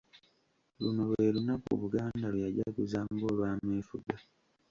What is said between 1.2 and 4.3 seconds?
lunaku Buganda lw’ejaguza ng’olwameefuga.